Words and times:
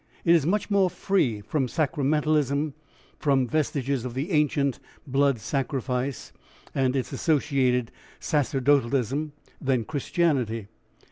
It 0.25 0.33
is 0.33 0.47
much 0.47 0.71
more 0.71 0.89
free 0.89 1.41
from 1.41 1.67
sacramentalism, 1.67 2.73
from 3.19 3.45
vestiges 3.45 4.03
of 4.03 4.15
the 4.15 4.31
ancient 4.31 4.79
blood 5.05 5.39
sacrifice, 5.39 6.31
and 6.73 6.95
its 6.95 7.13
associated 7.13 7.91
sacerdotalism, 8.19 9.33
than 9.61 9.85
Christianity. 9.85 10.69